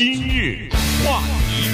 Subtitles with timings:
[0.00, 0.66] 今日
[1.04, 1.68] 话题，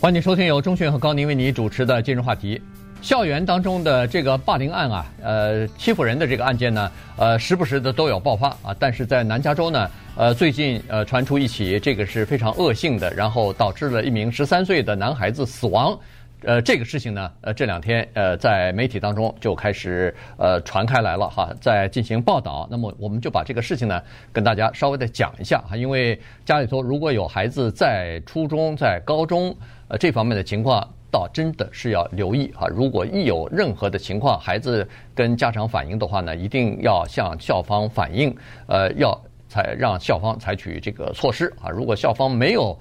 [0.00, 2.60] 欢迎收听由钟迅和高宁为你主持的今日话题。
[3.00, 8.74] 校园当中的这个霸凌案啊，呃，欺负人的这个案件呢，呃，时不时的都有爆发啊。
[8.76, 15.96] 但是在南加州呢，呃，最近呃传出一起这个是非常恶性的，然后导致了一名十三岁的男孩子死亡。
[16.44, 22.68] 呃，这个事情呢，呃，这两天呃在媒体当中就开始呃传开来了哈，在进行报道。
[22.70, 24.00] 那么我们就把这个事情呢
[24.32, 29.54] 跟大家稍微的讲一下哈，因为家里头如果有孩子在初中、在高中
[29.88, 32.68] 呃这方面的情况，倒真的是要留意哈。
[32.68, 38.32] 如果一有任何的情况，孩子跟家长反映的话呢，一定要向校方反映，
[38.66, 41.68] 呃，要采让校方采取这个措施啊。
[41.68, 42.78] 如果校方没有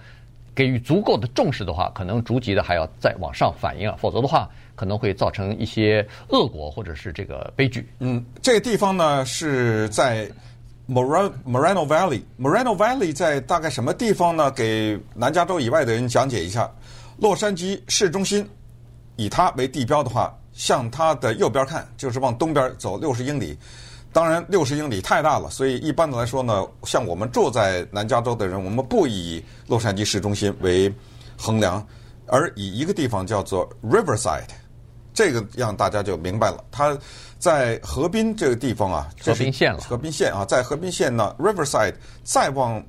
[0.57, 7.88] 给予足够的重视的话，可能逐级的还要再往上反映啊，否则的话可能会造成一些恶果或者是这个悲剧。
[7.99, 10.27] 嗯，这个地方呢是在
[10.89, 12.23] Moreno Moreno Valley。
[12.39, 14.49] Moreno Valley 在大概什么地方呢？
[14.49, 16.67] 给南加州以外的人讲解一下。
[17.19, 18.44] 洛杉矶市中心，
[19.16, 23.55] 以它为地标的话，向它的右边看，就是往东边走六十英里。
[24.18, 30.92] 当然，六十英里太大了，所以一般的来说呢，像我们住在南加州的人，我们不以洛杉矶市中心为
[31.38, 31.88] 衡量，
[32.26, 34.50] 而以一个地方叫做 Riverside，
[35.14, 36.66] 这个让大家就明白了。
[36.72, 36.98] 它
[37.38, 39.82] 在河滨这个地方啊，河滨县了。
[39.82, 42.84] 河滨县啊，在河滨县呢，Riverside 再往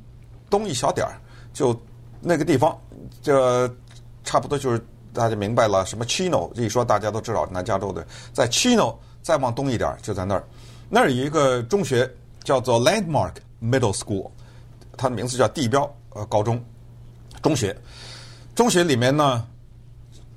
[0.48, 1.20] 东一小点儿，
[1.52, 1.78] 就
[2.22, 2.74] 那个地方，
[3.20, 3.70] 这
[4.24, 5.84] 差不多就是大家明白了。
[5.84, 10.42] 什么 Chino，这一说大家都知道，南加州的，在 Chino 再往东一点就在那儿。
[10.90, 12.10] 那儿有一个中学
[12.42, 14.30] 叫做 Landmark Middle School，
[14.96, 16.64] 它的名字叫地标呃高中
[17.42, 17.76] 中学。
[18.54, 19.46] 中学里面呢，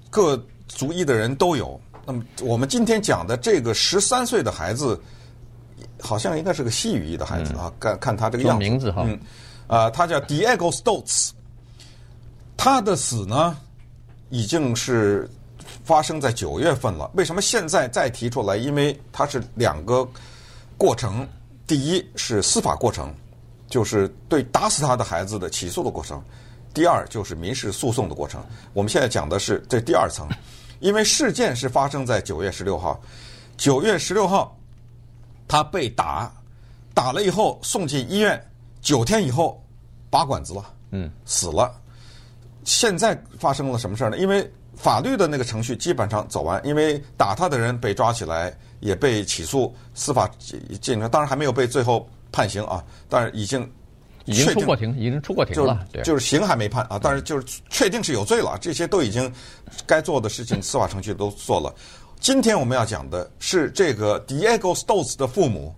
[0.09, 1.79] 各族裔的人都有。
[2.05, 4.99] 那么我们今天讲的这个十三岁的孩子，
[6.01, 7.71] 好像应该是个西语裔的孩子啊。
[7.79, 9.19] 看看他这个样子，名字哈，嗯，
[9.67, 11.29] 啊，他叫 Diego Stoltz。
[12.57, 13.57] 他的死呢，
[14.29, 15.29] 已经是
[15.85, 17.09] 发生在九月份了。
[17.13, 18.57] 为什么现在再提出来？
[18.57, 20.05] 因为他是两个。
[20.81, 21.27] 过程，
[21.67, 23.13] 第一是司法过程，
[23.67, 26.17] 就是对打死他的孩子的起诉的过程；
[26.73, 28.43] 第二就是民事诉讼的过程。
[28.73, 30.27] 我们现在讲的是这第二层，
[30.79, 32.99] 因为事件是发生在九月十六号，
[33.57, 34.57] 九月十六号
[35.47, 36.33] 他被打，
[36.95, 38.43] 打了以后送进医院，
[38.81, 39.63] 九天以后
[40.09, 41.71] 拔管子了，嗯，死了。
[42.63, 44.17] 现在发生了什么事儿呢？
[44.17, 48.51] 因为法律的那个程序基本上走完，因为打他的人被抓起来。
[48.81, 50.29] 也被起诉，司法
[50.81, 53.61] 进程当然还没有被最后判刑啊，但是已经
[54.25, 59.31] 已经出过庭，已经出过庭了，就是就是刑还没判啊，但是就是确定是有罪了，这些都已经
[59.85, 61.73] 该做的事情，司法程序都做了。
[62.19, 65.73] 今天我们要讲的是这个 Diego Stoltz 的父母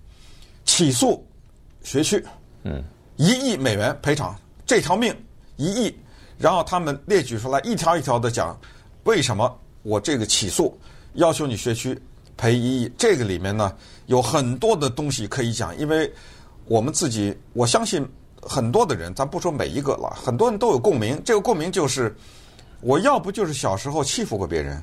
[0.66, 1.26] 起诉
[1.84, 2.26] 学区，
[2.64, 2.84] 嗯，
[3.18, 4.36] 一亿美元赔偿，
[4.66, 5.16] 这条命
[5.58, 5.96] 一亿，
[6.38, 8.60] 然后他们列举出来一条一条的讲
[9.04, 9.54] 为什么
[9.84, 10.78] 我这个起诉
[11.14, 11.98] 要求你学区。
[12.36, 13.74] 赔一亿，这个里面呢
[14.08, 16.12] 有很多的东西可以讲，因为
[16.66, 18.06] 我们自己，我相信
[18.42, 21.22] 很多的人，咱不说每一个了，很多人都有共鸣。
[21.24, 22.16] 这个共鸣就是，
[22.82, 24.82] 我要不就是小时候欺负过别人，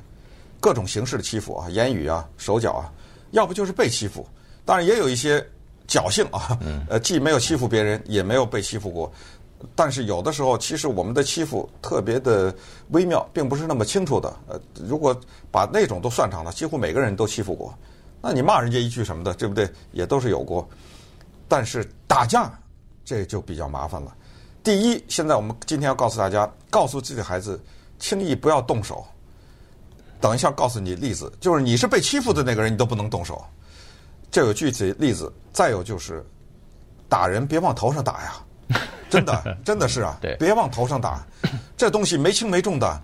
[0.59, 2.91] 各种形式的欺负啊，言语啊，手脚啊，
[3.31, 4.25] 要不就是被欺负。
[4.63, 5.45] 当然也有一些
[5.87, 6.57] 侥幸啊，
[6.87, 9.11] 呃，既没有欺负别人，也没有被欺负过。
[9.75, 12.53] 但是有的时候，其实我们的欺负特别的
[12.89, 14.33] 微妙，并不是那么清楚的。
[14.47, 15.15] 呃，如果
[15.51, 17.73] 把那种都算上了，几乎每个人都欺负过。
[18.21, 19.69] 那你骂人家一句什么的，对不对？
[19.91, 20.67] 也都是有过。
[21.47, 22.51] 但是打架，
[23.03, 24.15] 这就比较麻烦了。
[24.63, 27.59] 第一，现在我们今天要告诉大家，告诉自己的孩子，
[27.99, 29.05] 轻易不要动手。
[30.19, 33.43] 等一下告诉你例子，就是你是被欺负的那个人，你都不能动手。
[34.29, 35.31] 这有具体例子。
[35.51, 36.25] 再有就是，
[37.09, 38.35] 打人别往头上打呀。
[39.11, 40.17] 真的， 真的是啊！
[40.21, 41.23] 对，别往头上打，
[41.77, 43.01] 这东西没轻没重的，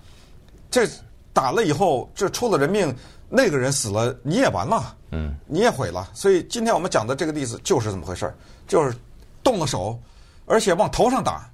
[0.72, 0.88] 这
[1.34, 2.95] 打了以后，这出了人命，
[3.29, 6.09] 那个人死了，你也完了，嗯，你也毁了。
[6.13, 8.34] 所以今天我们讲的这个例子就是这么回事儿，
[8.68, 8.95] 就是
[9.44, 10.00] 动了手，
[10.45, 11.47] 而且往头上打，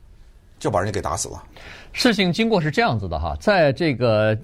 [0.60, 1.44] 就把人给打死了。
[1.92, 4.38] 事情经过是这样子的哈，在这个。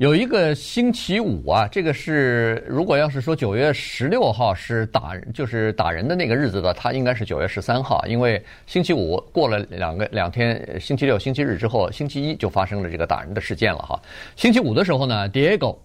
[0.00, 14.00] 有一个星期五啊，这个是如果要是说九月十六号是打就是打人的那个日子的，他应该是九月十三号，因为星期五过了两个两天，星期六、星期日之后，星期一就发生了这个打人的事件了哈。
[14.36, 15.76] 星期五的时候呢，Diego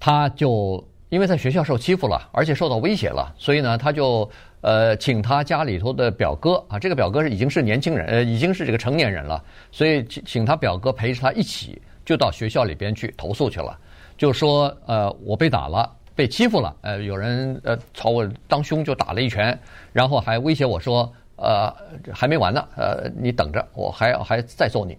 [0.00, 4.26] 他就因为在学校受欺负了，而且受到威胁了，所以呢，他就
[4.62, 11.78] 呃请他家里头的表哥啊，这个表哥已经是年轻人，呃已经是这个成年人了，所以请请他表哥陪着他一起。
[12.06, 13.78] 就到学校里边去投诉去了，
[14.16, 19.58] 就说呃我被打了，被欺负了，呃有人呃朝我当胸就打了一拳，
[19.92, 21.70] 然后还威胁我说呃，
[22.14, 24.96] 还没完呢，呃，你等着，我还要还再揍你。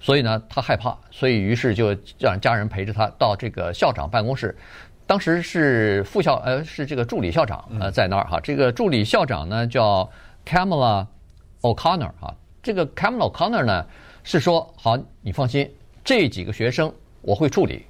[0.00, 4.54] 所以呢，他害怕，所以于是就让家人陪着他到这个校长办公室。
[5.06, 8.38] 当时是副校，呃，是这个助理校长，呃，在那儿哈。
[8.40, 10.08] 这个助理校长呢叫
[10.44, 11.06] Camila
[11.62, 12.34] O'Connor 哈。
[12.62, 13.86] 这个 Kamala O'Connor 呢
[14.22, 15.68] 是说，好，你放心，
[16.08, 16.90] 这几个学生
[17.20, 17.84] 我会处理，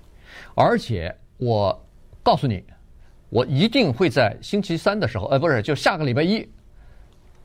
[0.57, 1.81] 而且我
[2.21, 2.65] 告诉你，
[3.29, 6.45] 我一定会在星期三的时候，呃，不是，就下个礼拜一，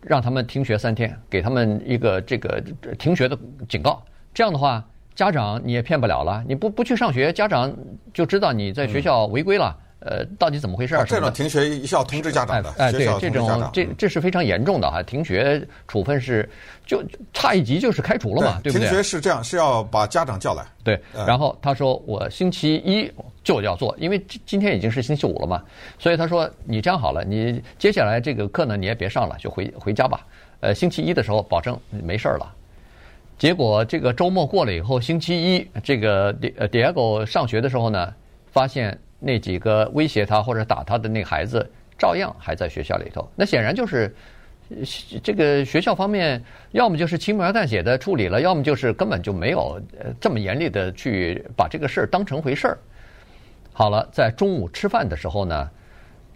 [0.01, 2.59] 让他们停学三天，给他们一个这个
[2.97, 3.37] 停学的
[3.69, 4.03] 警告。
[4.33, 4.83] 这样的话，
[5.13, 6.43] 家长你也骗不了了。
[6.47, 7.71] 你不不去上学，家长
[8.11, 9.77] 就知道你在学校违规了。
[10.05, 10.97] 呃，到底怎么回事？
[11.07, 12.73] 这种停学是要通知家长的。
[12.77, 15.01] 哎，对，这种这这是非常严重的哈。
[15.03, 16.47] 停学处分是
[16.85, 17.03] 就
[17.33, 18.88] 差一级就是开除了嘛，对不对？
[18.88, 20.65] 停学是这样，是要把家长叫来。
[20.83, 23.11] 对，然后他说我星期一
[23.44, 25.63] 就要做，因为今天已经是星期五了嘛，
[25.97, 30.25] 所以他说你这样好了，你接下来这个课呢你也别上了，就回回家吧。
[30.59, 32.53] 呃，星期一的时候保证没事儿了。
[33.38, 38.13] 结果这个周末过了以后，星期一这个迪呃 Diego 上学的时候呢，
[38.51, 41.65] 发现那几个威胁他或者打他的那孩子
[41.97, 43.27] 照样还在学校里头。
[43.35, 44.13] 那显然就是
[45.23, 49.79] 这个学校方面，要么就是轻描淡写的处理了，要么就是根本就没有
[50.19, 52.77] 这么严厉的去把这个事儿当成回事儿。
[53.71, 55.69] 好了，在中午吃饭的时候呢，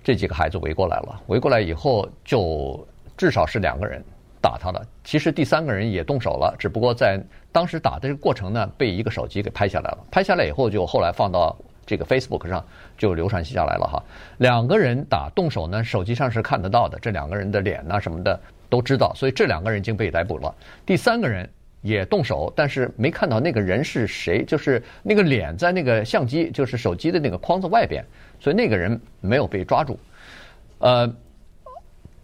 [0.04, 2.88] 这几个孩子围过来了，围过来以后就
[3.18, 4.04] 至少是两个人。
[4.40, 7.20] 打他了，其实第三个人也动手了，只不过在
[7.52, 9.98] 当时打的这个过程呢，被一个手机给拍下来了。
[10.12, 11.58] 拍下来以后，就后来放到
[11.88, 12.64] 这个 Facebook 上，
[12.96, 14.04] 就流传下来了哈。
[14.38, 18.40] 两个人打动手呢，手机上是看得到的，这两个人的脸呐什么的
[18.70, 20.54] 都知道，所以这两个人已经被逮捕了。
[20.86, 21.50] 第三个人
[21.82, 28.06] 也动手，但是没看到那个人是谁，就是那个脸在那个相机，就是手机的那个框子外边，
[28.40, 29.98] 所以那个人没有被抓住。
[30.80, 31.12] 呃。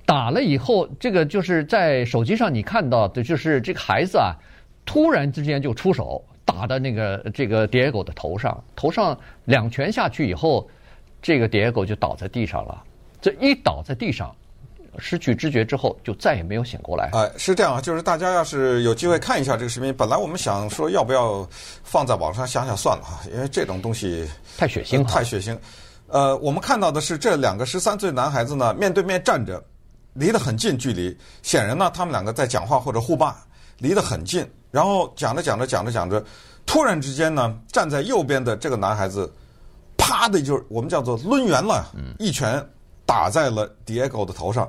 [0.06, 4.36] 打了以后，这个就是在手机上你看到的，就是这个孩子啊，
[4.86, 10.70] 突然之间就出手打到那个这个 Diego 的头上，头上两拳下去以后，
[11.22, 12.84] 这个 Diego 就倒在地上了。
[13.22, 14.36] 这一倒在地上，
[15.00, 17.10] 失去知觉之后，就再也没有醒过来。
[17.14, 21.48] 哎，是这样啊，就是大家要是有机会看一下这个视频，本来我们想说要不要
[21.84, 25.58] 放在网上，想想算了哈，因为这种东西太血腥了，太血腥。
[26.08, 29.64] 呃，我们看到的是这两个十三岁男孩子呢，面对面站着。
[30.16, 33.36] 离得很近距离，显然呢，他们两个在讲话或者互骂，
[33.80, 34.48] 离得很近。
[34.74, 36.26] 然后讲着讲着讲着讲着，
[36.66, 39.32] 突然之间呢，站在右边的这个男孩子，
[39.98, 42.60] 啪的就是我们叫做抡圆了，一拳
[43.06, 44.68] 打在了 Diego 的头上。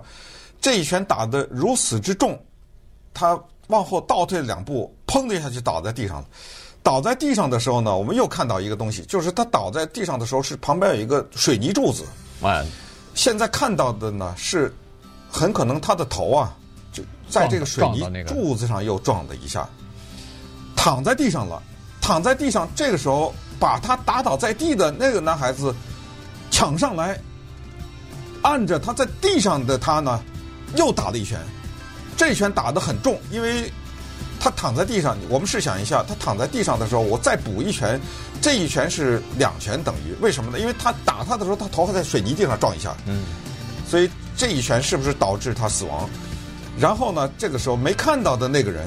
[0.61, 2.39] 这一拳打得如此之重，
[3.15, 6.27] 他往后倒退两步，砰的一下就倒在地上了。
[6.83, 12.05] 倒在地上的时候呢，我们又看到一个东西，就是他倒在地上的时候是旁边有一个水泥柱子。
[12.43, 12.63] 哎，
[13.15, 14.71] 现在看到的呢是。
[15.37, 16.57] 很可能他的头啊，
[16.93, 19.69] 就在这个水泥柱子上又撞了一下，
[20.85, 21.63] 躺在地上了。
[22.03, 25.75] 躺在地上，这个时候把他打倒在地的那个男孩子
[26.51, 27.19] 抢上来，
[28.43, 30.21] 按着他在地上的他呢，
[30.77, 31.41] 又打了一拳。
[32.19, 33.73] 这一拳打得很重，因为
[34.39, 35.17] 他躺在地上。
[35.31, 37.99] 我们试想一下，他躺在地上的时候，我再补一拳，
[38.43, 40.15] 这一拳是两拳等于。
[40.21, 40.61] 为什么呢？
[40.61, 42.95] 因为他打他的时候，他头还在水泥地上撞一下。
[43.07, 43.23] 嗯，
[43.89, 44.11] 所以。
[44.37, 46.11] 这一拳是不是导致他死亡？
[46.77, 48.85] 然后呢，这个时候没看到的那个人，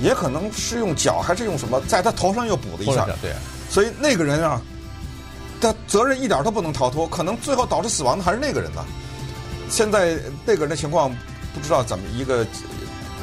[0.00, 3.06] 也可能是用脚还是用什么，在他头上又补了一下。
[3.22, 3.32] 对。
[3.68, 4.60] 所以那个人啊，
[5.60, 8.84] 他责任一点都不能逃脱，可能最后导致死亡的还是那个人呢。
[9.68, 11.10] 现在那个人的情况
[11.52, 12.46] 不知道怎么一个，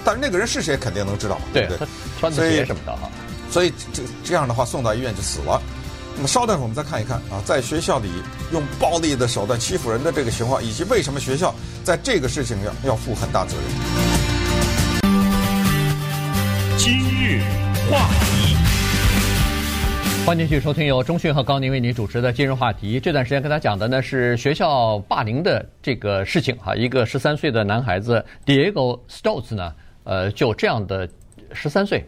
[0.03, 1.77] 但是那个人是谁肯定能知道，对不对？
[1.77, 1.87] 他
[2.19, 3.09] 穿的鞋什么的哈。
[3.49, 5.61] 所以这这样的话送到医院就死了。
[6.15, 8.11] 那么稍等会儿我们再看一看啊，在学校里
[8.51, 14.02] 用暴力的手段欺负人的这个情况，以及为什么学校在这个事情上要负很大责任。
[17.89, 18.55] 话题，
[20.25, 22.99] 欢迎继续收听由中讯和高宁为您主持的今日话题。
[22.99, 31.07] 这段时间跟大家讲的呢是学校霸凌的这个事情哈，一个十三岁的男孩子 Diego Stoltz 呢，呃，就这样的
[31.51, 32.05] 十三岁。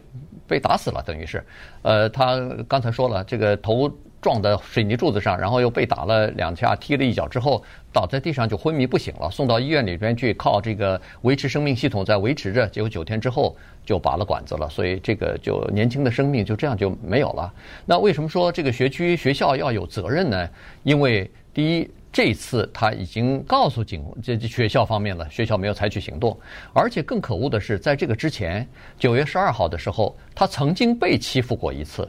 [0.48, 1.44] 被打死了，等于是，
[1.82, 17.52] 呃，他刚才说了，这个头撞在水泥柱子上，然后又被打了两下，踢了一脚之后，倒在地上就昏迷不醒了，送到医院里边去，靠这个维持生命系统在维持着，结果九天之后就拔了管子了，所以这个就年轻的生命就这样就没有了。
[17.84, 20.48] 那为什么说这个学区学校要有责任呢？
[20.82, 21.90] 因为第一。
[22.12, 26.34] 这次他已经告诉警这学校方面了，学校没有采取行动，
[26.72, 28.66] 而且更可恶的是，在这个之前，
[28.98, 32.08] 九月十二号的时候，他曾经被欺负过一次，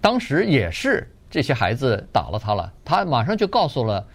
[0.00, 4.06] 当时也是这些孩子打了他了，他马上就告诉了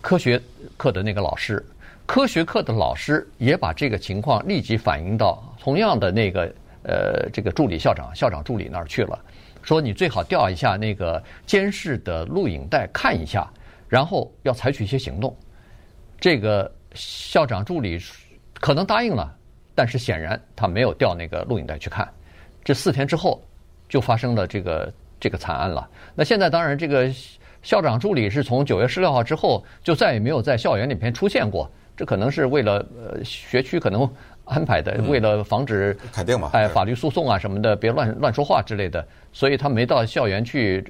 [0.00, 0.40] 科学
[0.76, 1.64] 课的那个老师，
[2.04, 6.52] 科学课的老师也把这个情况立即反映到同样的那个
[6.82, 9.18] 呃这个助理校长、校长助理那儿去了，
[9.62, 13.48] 说你最好调一下那个监视的录影带看一下，
[13.88, 15.36] 然后要采取一些行动。
[16.20, 18.00] 这个校长助理
[18.54, 19.32] 可能答应了，
[19.74, 22.08] 但是显然他没有调那个录影带去看。
[22.64, 23.40] 这四天之后，
[23.88, 25.88] 就发生了这个这个惨案了。
[26.14, 27.10] 那现在当然，这个
[27.62, 31.70] 校长助理是从九月十六号之后就再也没有在校园里面出现过。
[31.96, 34.06] 这可能是为了呃学区可能
[34.44, 40.84] 安排的，为了防止肯定嘛，哎法律诉讼啊什么的，别乱乱说话之类的，所以他没到校园去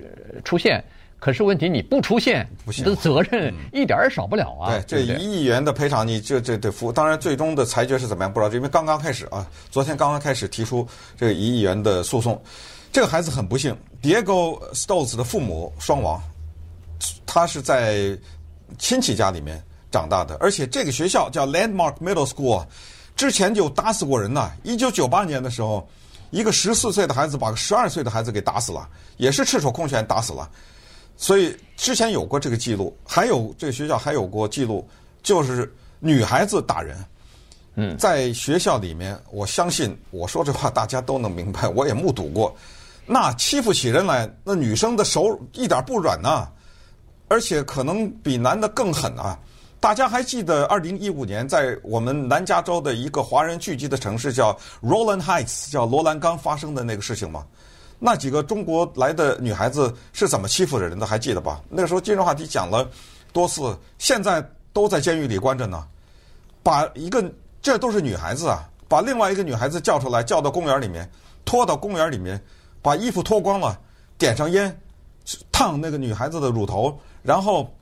[0.44, 0.82] 出现。
[1.18, 4.82] 可是问题你不出现，你的责任一点儿也少不了啊。
[4.86, 6.92] 对，这一亿元的赔偿你这这得付。
[6.92, 12.40] 当然，最终的裁决是怎么样不知道，因为刚刚开始啊，昨天刚刚开始提出这个一亿元的诉讼。
[12.92, 16.20] 这个孩子很不幸，Diego Stoltz 的父母双亡，
[17.26, 18.18] 他是在
[18.78, 22.66] 亲戚家里面长大的，而且这个学校叫 Landmark Middle School，
[23.14, 24.50] 之前就打死过人呐。
[24.62, 25.86] 一九九八年的时候，
[26.30, 28.88] 一个十四岁的孩子把个十二岁的孩子给打死了，
[29.18, 30.50] 也是赤手空拳打死了。
[31.18, 34.86] 所以之前有过这个记录，还有这个学校还有过记录，
[35.22, 36.96] 就是女孩子打人。
[37.78, 42.56] 嗯，在学校里面，我相信我说这话大家都能明白，我也目睹过。
[43.06, 46.48] 那欺负起人来，那女生的手一点不软呐，
[47.28, 49.38] 而且可能比男的更狠啊！
[49.78, 57.46] 大家还记得二零一五年在我们南加州的一个华人聚集的城市叫 Rowland Heights，叫罗兰冈发生的那个事情吗？
[57.98, 61.06] 那几个中国来的女孩子是怎么欺负人的？
[61.06, 61.62] 还记得吧？
[61.68, 62.88] 那个时候今日话题讲了
[63.32, 65.86] 多次，现在都在监狱里关着呢。
[66.62, 67.24] 把一个
[67.62, 71.08] 这都是女孩子啊，把另外一个女孩子叫出来，叫到公园里面，
[71.44, 72.42] 拖到公园里面。
[72.82, 73.78] 把衣服脱光了，
[74.18, 74.80] 点上烟，
[75.50, 77.74] 烫那个女孩子的乳头，然后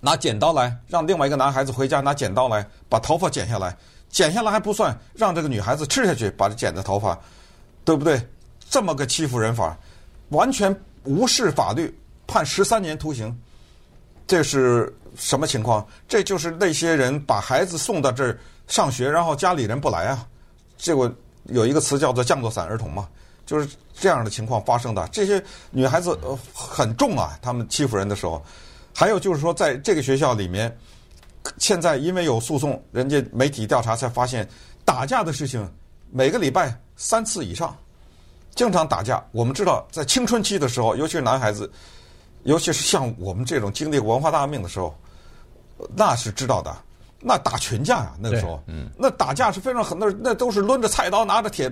[0.00, 3.76] 拿剪刀来，让另外一个男孩子回家拿剪刀来把头发剪下来，
[4.10, 7.18] 剪下来还不算，让这个女孩子吃下去，把这剪的头发，
[7.84, 8.20] 对不对？
[8.68, 9.76] 这么个欺负人法，
[10.30, 13.34] 完全无视法律，判十三年徒刑，
[14.26, 15.86] 这是什么情况？
[16.08, 20.26] 这就是那些人把孩子送到这儿上学，然后家里人不来啊，
[20.76, 21.10] 结果
[21.44, 23.08] 有一个词叫做降落伞儿童嘛。
[23.46, 28.44] 就是这样的情况发生的，这些女孩子呃很重啊，她们欺负人的时候，
[28.92, 30.76] 还有就是说，在这个学校里面，
[31.56, 34.46] 现在因为有诉讼，人家媒体调查才发现，
[34.84, 35.66] 打架的事情
[36.10, 37.74] 每个礼拜三次以上，
[38.54, 39.24] 经常打架。
[39.30, 41.70] 我们知道，在青春期的时候，尤其是男孩子，
[42.42, 44.92] 尤其是像我们这种经历过文化大革命的时候，
[45.94, 46.76] 那是知道的，
[47.20, 51.70] 那打群架呀，那个时候，嗯，那打架是非常狠，那那都是抡着菜刀，拿着铁。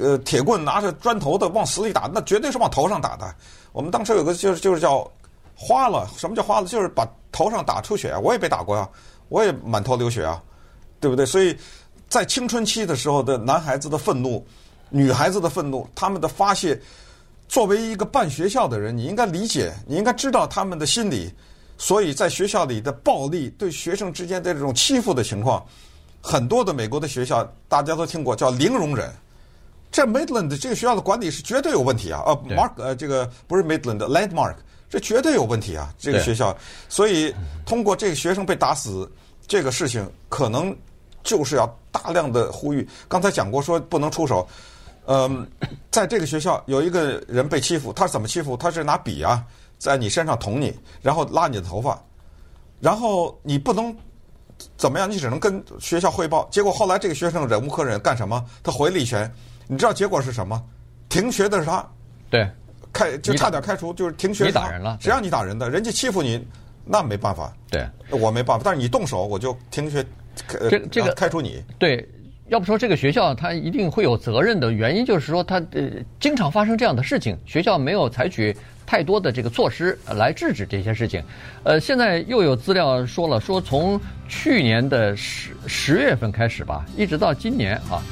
[0.00, 3.34] 呃，铁棍拿着砖头的往死里打，那绝对是往头上打的。
[3.72, 5.10] 我们当时有个就是就是叫
[5.54, 6.66] 花了，什么叫花了？
[6.66, 8.18] 就是把头上打出血啊。
[8.18, 8.88] 我也被打过呀，
[9.28, 10.42] 我也满头流血啊，
[11.00, 11.26] 对不对？
[11.26, 11.56] 所以
[12.08, 14.44] 在青春期的时候的男孩子的愤怒，
[14.90, 16.80] 女孩子的愤怒，他们的发泄，
[17.48, 21.32] 作为一个办学校的人，你应该理解，你应该知道他们的心理。
[21.76, 25.64] 所以在学校里的暴力，对学生之间的这种欺负的情况，
[26.20, 29.12] 很多的美国的学校大家都听过，叫零容忍。
[29.94, 32.20] 这 Midland 这个学校的管理是绝对有问题啊！
[32.26, 34.56] 呃，Mark 呃，这个不是 Midland，Landmark，
[34.90, 35.94] 这绝对有问题啊！
[35.96, 36.52] 这个学校，
[36.88, 37.32] 所以
[37.64, 39.08] 通过这个学生被打死
[39.46, 40.76] 这个事情，可能
[41.22, 42.84] 就是要大量的呼吁。
[43.06, 44.44] 刚才讲过说不能出手，
[45.06, 45.48] 嗯，
[45.92, 48.56] 在这个学校有一个人被欺负，他是怎么欺负？
[48.56, 49.44] 他是拿笔啊，
[49.78, 52.02] 在你身上捅你，然后拉你的头发，
[52.80, 53.96] 然后你不能
[54.76, 56.48] 怎么样，你只能跟学校汇报。
[56.50, 58.44] 结果后来这个学生忍无可忍，干什么？
[58.60, 59.32] 他回了一拳。
[59.66, 60.62] 你知道结果是什么？
[61.08, 61.86] 停学的是他，
[62.28, 62.48] 对，
[62.92, 64.46] 开就差点开除，就是停学。
[64.46, 65.70] 你打人了，谁让你打人的？
[65.70, 66.44] 人家欺负你，
[66.84, 67.52] 那没办法。
[67.70, 68.62] 对，我没办法。
[68.64, 70.04] 但是你动手，我就停学，
[70.68, 71.62] 这这个开除你。
[71.78, 72.08] 对，
[72.48, 81.22] 要不说这个学校他一定会有责任的原因，就是说他呃经常发生这样的事情，学校没有采取太多的这个措施来制止这些事情。
[81.62, 88.02] 呃，现在又有资料说了，说从去年的十十月份开始吧，一直到今年啊。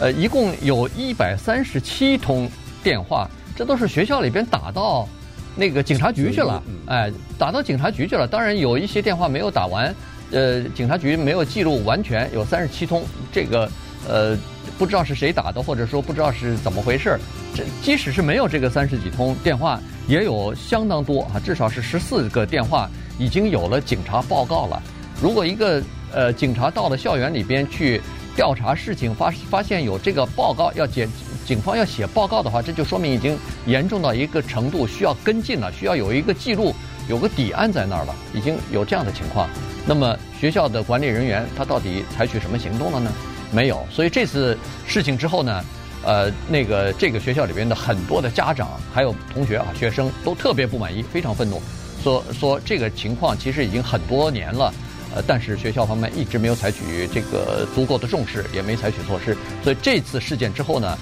[0.00, 2.50] 呃，一共有一百三十七通
[2.82, 5.06] 电话，这都是学校里边打到
[5.54, 8.26] 那个警察局去了，哎，打到警察局去了。
[8.26, 9.94] 当然有一些电话没有打完，
[10.30, 13.04] 呃，警察局没有记录完全，有三十七通。
[13.30, 13.70] 这个
[14.08, 14.34] 呃，
[14.78, 17.18] 不知道是谁打的，或者说不知道是怎么回事。
[17.54, 19.78] 这即使是没有这个三十几通电话，
[20.08, 22.88] 也有相当多啊，至少是十四个电话
[23.18, 24.82] 已经有了警察报告了。
[25.20, 28.00] 如果一个呃警察到了校园里边去。
[28.40, 31.06] 调查事情发发现有这个报告要检，
[31.44, 36.74] 警方要写报告的话，这就说明已经严重到一个程度，需要跟进了，需要有一个记录，
[37.06, 39.46] 有个底案在那儿了，已经有这样的情况。
[39.86, 43.12] 那么学校的管理人员他到底采取什么行动了呢？
[43.52, 43.86] 没有。
[43.90, 44.56] 所以这次
[44.86, 45.62] 事情之后呢，
[46.02, 51.60] 呃，那个这个学校里边的很多的家长还有同学啊、学生都特别不满意，非常愤怒，
[52.02, 54.72] 说说这个情况其实已经很多年了，
[55.14, 59.36] 呃，但是学校方面一直没有采取这个足够的重视，也没采取措施。
[59.62, 60.96] 所以这次事件之后呢，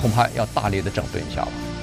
[0.00, 1.48] 恐怕要大力的整顿一下了。